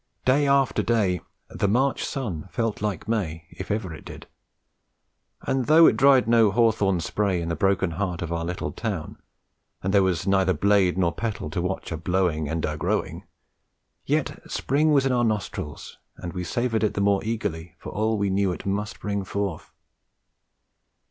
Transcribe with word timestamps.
Day 0.25 0.47
after 0.47 0.81
day 0.81 1.21
'the 1.49 1.67
March 1.67 2.03
sun 2.03 2.47
felt 2.51 2.81
like 2.81 3.07
May,' 3.07 3.45
if 3.51 3.69
ever 3.69 3.93
it 3.93 4.03
did; 4.03 4.25
and 5.43 5.67
though 5.67 5.85
it 5.85 5.95
dried 5.95 6.27
no 6.27 6.49
hawthorn 6.49 6.99
spray 6.99 7.39
in 7.39 7.49
the 7.49 7.55
broken 7.55 7.91
heart 7.91 8.23
of 8.23 8.31
our 8.33 8.43
little 8.43 8.65
old 8.69 8.77
town, 8.77 9.21
and 9.83 9.93
there 9.93 10.01
was 10.01 10.25
neither 10.25 10.53
blade 10.55 10.97
nor 10.97 11.11
petal 11.11 11.51
to 11.51 11.61
watch 11.61 11.91
a 11.91 11.97
blowing 11.97 12.49
and 12.49 12.65
a 12.65 12.77
growing, 12.77 13.25
yet 14.03 14.41
Spring 14.49 14.91
was 14.91 15.05
in 15.05 15.11
our 15.11 15.23
nostrils 15.23 15.99
and 16.17 16.33
we 16.33 16.43
savoured 16.43 16.83
it 16.83 16.95
the 16.95 16.99
more 17.01 17.23
eagerly 17.23 17.75
for 17.77 17.89
all 17.91 18.17
we 18.17 18.31
knew 18.31 18.51
it 18.51 18.65
must 18.65 18.99
bring 19.01 19.23
forth. 19.23 19.71